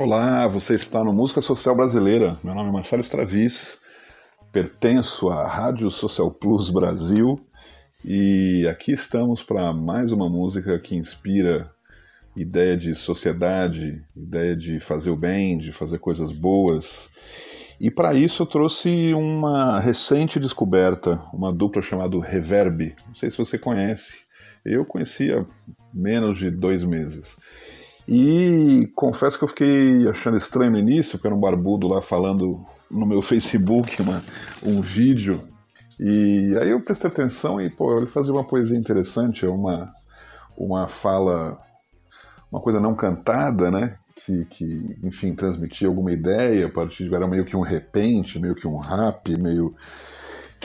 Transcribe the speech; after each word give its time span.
Olá, 0.00 0.46
você 0.46 0.76
está 0.76 1.02
no 1.02 1.12
Música 1.12 1.40
Social 1.40 1.74
Brasileira. 1.74 2.38
Meu 2.44 2.54
nome 2.54 2.68
é 2.68 2.72
Marcelo 2.72 3.02
Stravis, 3.02 3.80
pertenço 4.52 5.28
à 5.28 5.44
Rádio 5.44 5.90
Social 5.90 6.30
Plus 6.30 6.70
Brasil 6.70 7.40
e 8.04 8.64
aqui 8.70 8.92
estamos 8.92 9.42
para 9.42 9.72
mais 9.72 10.12
uma 10.12 10.30
música 10.30 10.78
que 10.78 10.94
inspira 10.94 11.68
ideia 12.36 12.76
de 12.76 12.94
sociedade, 12.94 14.00
ideia 14.16 14.54
de 14.54 14.78
fazer 14.78 15.10
o 15.10 15.16
bem, 15.16 15.58
de 15.58 15.72
fazer 15.72 15.98
coisas 15.98 16.30
boas. 16.30 17.10
E 17.80 17.90
para 17.90 18.14
isso 18.14 18.44
eu 18.44 18.46
trouxe 18.46 19.12
uma 19.14 19.80
recente 19.80 20.38
descoberta, 20.38 21.20
uma 21.32 21.52
dupla 21.52 21.82
chamada 21.82 22.16
Reverb. 22.20 22.94
Não 23.08 23.16
sei 23.16 23.32
se 23.32 23.36
você 23.36 23.58
conhece. 23.58 24.20
Eu 24.64 24.84
conhecia 24.84 25.44
menos 25.92 26.38
de 26.38 26.52
dois 26.52 26.84
meses. 26.84 27.36
E 28.10 28.90
confesso 28.94 29.36
que 29.36 29.44
eu 29.44 29.48
fiquei 29.48 30.08
achando 30.08 30.38
estranho 30.38 30.72
no 30.72 30.78
início, 30.78 31.12
porque 31.12 31.26
era 31.26 31.36
um 31.36 31.40
barbudo 31.40 31.86
lá 31.86 32.00
falando 32.00 32.64
no 32.90 33.04
meu 33.04 33.20
Facebook 33.20 34.00
uma, 34.00 34.24
um 34.64 34.80
vídeo. 34.80 35.42
E 36.00 36.56
aí 36.58 36.70
eu 36.70 36.80
prestei 36.80 37.10
atenção 37.10 37.60
e, 37.60 37.68
pô, 37.68 37.98
ele 37.98 38.06
fazia 38.06 38.32
uma 38.32 38.44
poesia 38.44 38.78
interessante, 38.78 39.44
é 39.44 39.48
uma, 39.48 39.92
uma 40.56 40.88
fala, 40.88 41.58
uma 42.50 42.62
coisa 42.62 42.80
não 42.80 42.94
cantada, 42.94 43.70
né? 43.70 43.98
Que, 44.14 44.46
que, 44.46 44.98
enfim, 45.02 45.34
transmitia 45.34 45.86
alguma 45.86 46.10
ideia 46.10 46.66
a 46.66 46.70
partir 46.70 47.06
de. 47.06 47.14
Era 47.14 47.28
meio 47.28 47.44
que 47.44 47.56
um 47.56 47.60
repente, 47.60 48.38
meio 48.38 48.54
que 48.54 48.66
um 48.66 48.78
rap, 48.78 49.36
meio. 49.38 49.74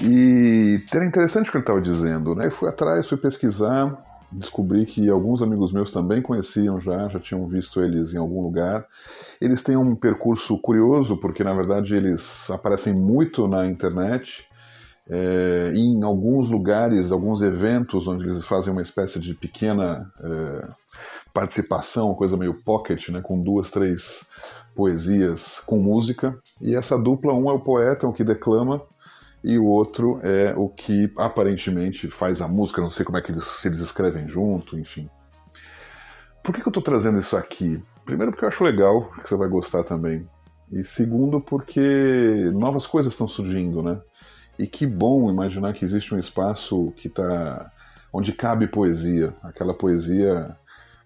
E 0.00 0.80
era 0.94 1.04
interessante 1.04 1.48
o 1.48 1.50
que 1.50 1.56
ele 1.56 1.64
estava 1.64 1.80
dizendo, 1.80 2.36
né? 2.36 2.46
Eu 2.46 2.52
fui 2.52 2.68
atrás, 2.68 3.06
fui 3.06 3.18
pesquisar, 3.18 3.98
descobri 4.32 4.86
que 4.86 5.08
alguns 5.08 5.42
amigos 5.42 5.72
meus 5.72 5.90
também 5.90 6.22
conheciam 6.22 6.80
já, 6.80 7.08
já 7.08 7.20
tinham 7.20 7.46
visto 7.46 7.80
eles 7.82 8.14
em 8.14 8.18
algum 8.18 8.42
lugar. 8.42 8.86
Eles 9.40 9.62
têm 9.62 9.76
um 9.76 9.94
percurso 9.94 10.58
curioso, 10.58 11.16
porque 11.16 11.44
na 11.44 11.52
verdade 11.52 11.94
eles 11.94 12.50
aparecem 12.50 12.94
muito 12.94 13.46
na 13.46 13.66
internet, 13.66 14.46
é, 15.08 15.72
em 15.74 16.02
alguns 16.02 16.48
lugares, 16.48 17.10
alguns 17.10 17.42
eventos 17.42 18.06
onde 18.06 18.24
eles 18.24 18.44
fazem 18.44 18.72
uma 18.72 18.82
espécie 18.82 19.18
de 19.18 19.34
pequena 19.34 20.10
é, 20.20 20.68
participação, 21.34 22.06
uma 22.06 22.14
coisa 22.14 22.36
meio 22.36 22.54
pocket, 22.62 23.08
né, 23.08 23.20
com 23.20 23.42
duas, 23.42 23.70
três 23.70 24.24
poesias 24.74 25.60
com 25.60 25.78
música. 25.78 26.38
E 26.60 26.74
essa 26.74 26.98
dupla, 26.98 27.32
um 27.34 27.50
é 27.50 27.52
o 27.52 27.60
poeta, 27.60 28.06
o 28.06 28.12
que 28.12 28.24
declama, 28.24 28.82
e 29.44 29.58
o 29.58 29.64
outro 29.66 30.20
é 30.22 30.54
o 30.56 30.68
que 30.68 31.12
aparentemente 31.16 32.08
faz 32.08 32.40
a 32.40 32.48
música, 32.48 32.80
não 32.80 32.90
sei 32.90 33.04
como 33.04 33.18
é 33.18 33.22
que 33.22 33.32
eles, 33.32 33.44
se 33.44 33.68
eles 33.68 33.80
escrevem 33.80 34.28
junto, 34.28 34.78
enfim. 34.78 35.08
Por 36.42 36.54
que, 36.54 36.60
que 36.60 36.68
eu 36.68 36.70
estou 36.70 36.82
trazendo 36.82 37.18
isso 37.18 37.36
aqui? 37.36 37.82
Primeiro 38.04 38.32
porque 38.32 38.44
eu 38.44 38.48
acho 38.48 38.64
legal, 38.64 39.10
que 39.10 39.28
você 39.28 39.36
vai 39.36 39.48
gostar 39.48 39.84
também. 39.84 40.28
E 40.70 40.82
segundo 40.82 41.40
porque 41.40 42.50
novas 42.52 42.86
coisas 42.86 43.12
estão 43.12 43.28
surgindo, 43.28 43.82
né? 43.82 44.00
E 44.58 44.66
que 44.66 44.86
bom 44.86 45.30
imaginar 45.30 45.72
que 45.72 45.84
existe 45.84 46.14
um 46.14 46.18
espaço 46.18 46.92
que 46.96 47.08
tá 47.08 47.70
onde 48.12 48.32
cabe 48.32 48.66
poesia, 48.66 49.34
aquela 49.42 49.74
poesia, 49.74 50.56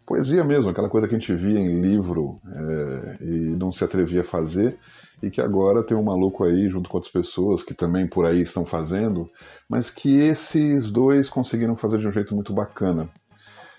poesia 0.06 0.42
mesmo, 0.42 0.70
aquela 0.70 0.88
coisa 0.88 1.06
que 1.06 1.14
a 1.14 1.18
gente 1.18 1.34
via 1.34 1.58
em 1.58 1.80
livro 1.80 2.40
é, 2.52 3.24
e 3.24 3.56
não 3.56 3.70
se 3.70 3.84
atrevia 3.84 4.22
a 4.22 4.24
fazer 4.24 4.78
e 5.22 5.30
que 5.30 5.40
agora 5.40 5.82
tem 5.82 5.96
um 5.96 6.02
maluco 6.02 6.44
aí 6.44 6.68
junto 6.68 6.88
com 6.88 6.98
outras 6.98 7.12
pessoas 7.12 7.62
que 7.62 7.74
também 7.74 8.06
por 8.06 8.26
aí 8.26 8.42
estão 8.42 8.66
fazendo, 8.66 9.30
mas 9.68 9.90
que 9.90 10.18
esses 10.18 10.90
dois 10.90 11.28
conseguiram 11.28 11.76
fazer 11.76 11.98
de 11.98 12.06
um 12.06 12.12
jeito 12.12 12.34
muito 12.34 12.52
bacana. 12.52 13.08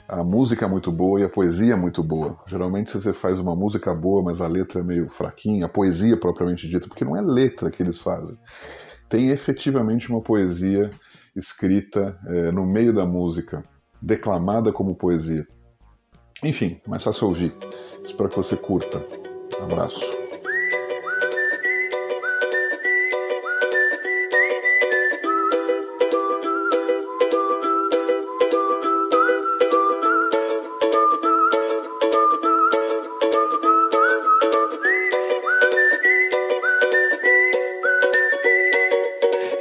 A 0.07 0.23
música 0.23 0.65
é 0.65 0.69
muito 0.69 0.91
boa 0.91 1.19
e 1.19 1.23
a 1.23 1.29
poesia 1.29 1.73
é 1.73 1.75
muito 1.75 2.01
boa. 2.01 2.37
Geralmente 2.47 2.93
você 2.93 3.11
faz 3.13 3.39
uma 3.39 3.55
música 3.55 3.93
boa, 3.93 4.23
mas 4.23 4.39
a 4.39 4.47
letra 4.47 4.79
é 4.79 4.83
meio 4.83 5.09
fraquinha, 5.09 5.65
a 5.65 5.69
poesia 5.69 6.17
propriamente 6.17 6.67
dita, 6.67 6.87
porque 6.87 7.03
não 7.03 7.15
é 7.15 7.21
letra 7.21 7.69
que 7.69 7.83
eles 7.83 8.01
fazem. 8.01 8.37
Tem 9.09 9.29
efetivamente 9.29 10.09
uma 10.09 10.21
poesia 10.21 10.89
escrita 11.35 12.17
é, 12.25 12.51
no 12.51 12.65
meio 12.65 12.93
da 12.93 13.05
música, 13.05 13.63
declamada 14.01 14.71
como 14.71 14.95
poesia. 14.95 15.45
Enfim, 16.43 16.79
mais 16.87 17.03
fácil 17.03 17.27
ouvir. 17.27 17.53
Espero 18.03 18.29
que 18.29 18.37
você 18.37 18.55
curta. 18.55 19.03
abraço. 19.61 20.26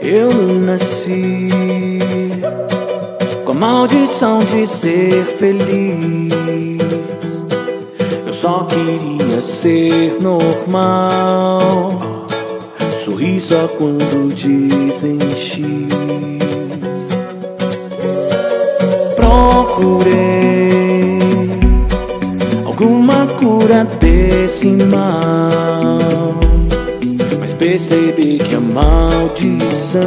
Eu 0.08 0.30
nasci 0.60 1.48
com 3.44 3.50
a 3.50 3.54
maldição 3.54 4.38
de 4.38 4.64
ser 4.64 5.24
feliz. 5.24 6.32
Eu 8.24 8.32
só 8.32 8.64
queria 8.66 9.40
ser 9.40 10.16
normal. 10.20 11.90
Sorri 13.04 13.40
só 13.40 13.66
quando 13.66 14.32
dizem 14.32 15.18
X. 15.28 15.58
Procurei 19.16 21.18
alguma 22.64 23.26
cura 23.40 23.84
desse 23.98 24.68
mal 24.68 26.25
percebi 27.66 28.38
que 28.38 28.54
a 28.54 28.60
maldição 28.60 30.00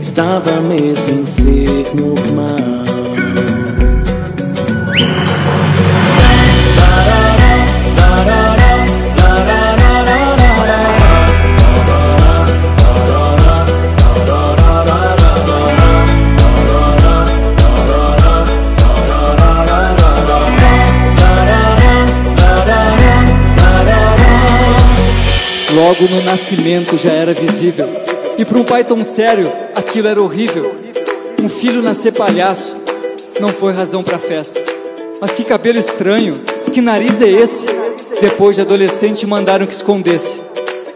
estava 0.00 0.60
mesmo 0.60 1.20
em 1.20 1.26
ser 1.26 1.96
normal. 1.96 2.91
Logo 25.92 26.08
no 26.08 26.22
nascimento 26.22 26.96
já 26.96 27.12
era 27.12 27.34
visível. 27.34 27.86
E 28.38 28.46
para 28.46 28.58
um 28.58 28.64
pai 28.64 28.82
tão 28.82 29.04
sério, 29.04 29.52
aquilo 29.74 30.08
era 30.08 30.22
horrível. 30.22 30.74
Um 31.38 31.50
filho 31.50 31.82
nascer 31.82 32.12
palhaço 32.12 32.76
não 33.38 33.50
foi 33.50 33.74
razão 33.74 34.02
para 34.02 34.18
festa. 34.18 34.58
Mas 35.20 35.32
que 35.32 35.44
cabelo 35.44 35.78
estranho, 35.78 36.34
que 36.72 36.80
nariz 36.80 37.20
é 37.20 37.28
esse? 37.28 37.66
Depois 38.22 38.56
de 38.56 38.62
adolescente 38.62 39.26
mandaram 39.26 39.66
que 39.66 39.74
escondesse, 39.74 40.40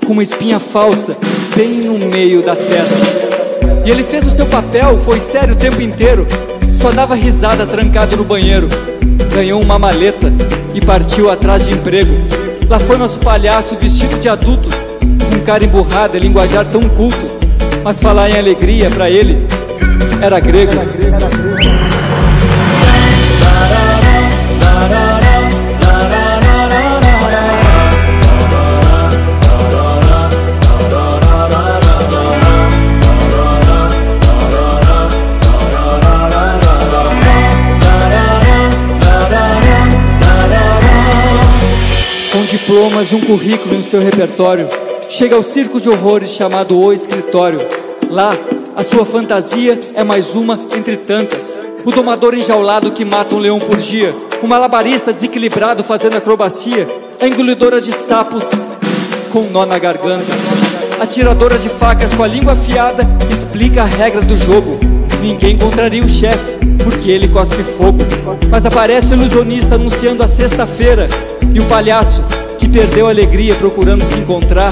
com 0.07 0.15
uma 0.15 0.23
espinha 0.23 0.59
falsa 0.59 1.15
bem 1.55 1.81
no 1.81 1.99
meio 1.99 2.41
da 2.41 2.57
testa. 2.57 3.85
E 3.85 3.91
ele 3.91 4.03
fez 4.03 4.27
o 4.27 4.31
seu 4.31 4.47
papel, 4.47 4.97
foi 4.97 5.21
sério 5.21 5.53
o 5.53 5.59
tempo 5.59 5.83
inteiro. 5.83 6.27
Só 6.73 6.91
dava 6.91 7.15
risada 7.15 7.67
trancado 7.67 8.17
no 8.17 8.25
banheiro. 8.25 8.67
Ganhou 9.35 9.61
uma 9.61 9.79
maleta 9.79 10.33
e 10.75 10.81
partiu 10.81 11.31
atrás 11.31 11.67
de 11.67 11.75
emprego. 11.75 12.13
Lá 12.67 12.79
foi 12.79 12.97
nosso 12.97 13.19
palhaço 13.19 13.77
vestido 13.77 14.19
de 14.19 14.29
adulto 14.31 14.86
um 15.35 15.41
cara 15.41 15.65
emburrado, 15.65 16.17
é 16.17 16.21
linguajar 16.21 16.65
tão 16.67 16.89
culto, 16.89 17.31
mas 17.83 18.01
falar 18.01 18.31
em 18.31 18.39
alegria 18.39 18.91
para 18.91 19.11
ele 19.11 19.47
era 20.21 20.41
grego. 20.41 20.73
Com 42.33 42.45
diplomas 42.45 43.13
e 43.13 43.15
um 43.15 43.21
currículo 43.21 43.79
no 43.79 43.83
seu 43.83 44.01
repertório 44.01 44.86
chega 45.09 45.37
ao 45.37 45.43
circo 45.43 45.81
de 45.81 45.89
horrores 45.89 46.31
chamado 46.31 46.79
O 46.79 46.93
Escritório. 46.93 47.59
Lá, 48.11 48.35
a 48.75 48.85
sua 48.85 49.05
fantasia 49.05 49.79
é 49.95 50.05
mais 50.05 50.35
uma 50.35 50.59
entre 50.77 50.97
tantas. 50.97 51.61
O 51.85 51.91
domador 51.91 52.35
enjaulado 52.35 52.91
que 52.91 53.05
mata 53.05 53.35
um 53.35 53.39
leão 53.39 53.59
por 53.59 53.77
dia. 53.77 54.15
O 54.43 54.47
malabarista 54.47 55.13
desequilibrado 55.13 55.85
fazendo 55.85 56.17
acrobacia. 56.17 56.87
A 57.21 57.27
engolidora 57.27 57.81
de 57.81 57.93
sapos 57.93 58.45
com 59.33 59.43
nó 59.51 59.65
na 59.65 59.79
garganta. 59.79 60.33
A 61.01 61.07
tiradora 61.07 61.59
de 61.59 61.69
facas 61.69 62.13
com 62.15 62.23
a 62.23 62.27
língua 62.27 62.53
afiada 62.53 63.07
explica 63.31 63.83
a 63.83 63.87
regra 63.87 64.21
do 64.21 64.37
jogo. 64.37 64.79
Ninguém 65.23 65.57
contraria 65.57 66.05
o 66.05 66.09
chefe, 66.09 66.57
porque 66.83 67.11
ele 67.11 67.29
cospe 67.29 67.63
fogo. 67.63 67.99
Mas 68.51 68.65
aparece 68.65 69.13
o 69.13 69.17
ilusionista 69.17 69.75
anunciando 69.75 70.23
a 70.23 70.29
sexta-feira 70.29 71.07
E 71.55 71.61
o 71.61 71.65
palhaço, 71.65 72.23
que 72.59 72.69
perdeu 72.69 73.07
a 73.07 73.11
alegria 73.11 73.55
procurando 73.55 74.05
se 74.05 74.15
encontrar, 74.15 74.71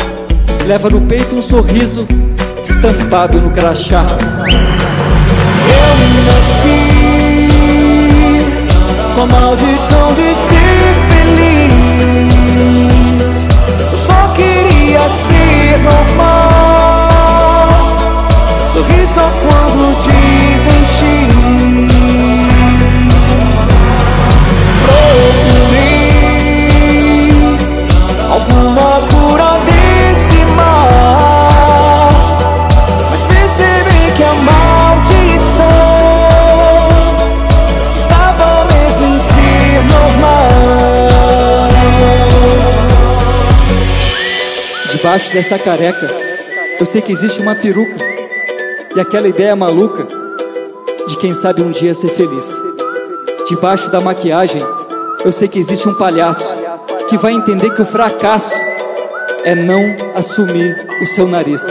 leva 0.63 0.89
no 0.89 1.01
peito 1.03 1.35
um 1.35 1.43
sorriso 1.43 2.07
estampado 2.63 3.41
no 3.41 3.51
crachá. 3.51 4.05
Eu 5.67 5.97
nasci 6.27 7.09
com 9.15 9.23
a 9.23 9.27
maldição 9.27 10.15
de 10.15 10.35
ser 10.35 10.95
feliz. 11.11 11.75
Eu 13.93 13.99
só 13.99 14.29
queria 14.35 15.01
ser 15.11 15.79
normal. 15.79 17.09
Sorri 18.73 19.07
só 19.07 19.31
quando 19.43 19.97
dizem 20.03 20.85
Procurei 20.87 21.34
Debaixo 45.15 45.33
dessa 45.33 45.57
careca, 45.57 46.09
eu 46.81 46.85
sei 46.85 47.01
que 47.01 47.13
existe 47.13 47.41
uma 47.41 47.55
peruca 47.55 47.95
e 48.97 49.01
aquela 49.01 49.29
ideia 49.29 49.55
maluca 49.55 50.09
de 51.07 51.17
quem 51.19 51.33
sabe 51.33 51.63
um 51.63 51.71
dia 51.71 51.95
ser 51.95 52.09
feliz. 52.09 52.53
Debaixo 53.49 53.93
da 53.93 54.01
maquiagem, 54.01 54.61
eu 55.25 55.31
sei 55.31 55.47
que 55.47 55.57
existe 55.57 55.89
um 55.89 55.95
palhaço 55.95 56.57
que 57.09 57.17
vai 57.17 57.33
entender 57.33 57.71
que 57.73 57.83
o 57.83 57.87
fracasso 57.87 58.61
é 59.45 59.55
não 59.55 59.95
assumir 60.17 60.85
o 61.01 61.07
seu 61.07 61.29
nariz. 61.29 61.63